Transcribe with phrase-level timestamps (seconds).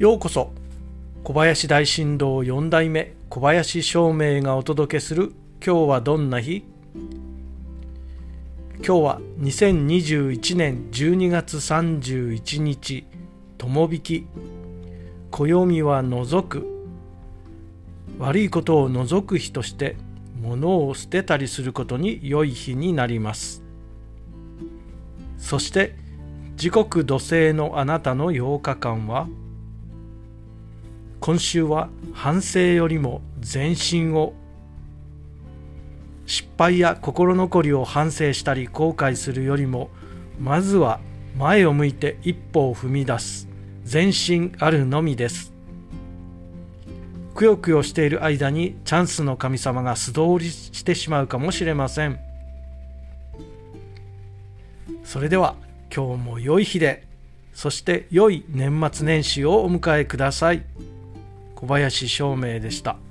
[0.00, 0.50] ようこそ。
[1.24, 6.64] 小林大震動4代目小林照明がお届けする今日はどんな日？
[8.76, 13.04] 今日は2021年12月31日
[13.58, 14.26] 友引き。
[15.30, 16.66] 暦は除く。
[18.18, 19.96] 悪いことを除く日として
[20.40, 23.62] 物を捨てたりすることに良い日になります。
[25.36, 25.94] そして
[26.56, 29.28] 時刻土星のあなたの8日間は
[31.20, 34.32] 今週は反省よりも前進を
[36.24, 39.90] 失敗や心残りを反省したり後悔するよりも
[40.38, 40.98] まずは
[41.36, 43.48] 前を向いて一歩を踏み出す。
[43.90, 45.52] 前進あるのみです。
[47.34, 52.18] くよくよしている間にチャンスの神様が素通りしてしまうかもしれません。
[55.04, 55.56] それでは
[55.94, 57.06] 今日も良い日で
[57.52, 60.62] そして良い年末年始をお迎えください。
[61.60, 63.09] 小林照明でした。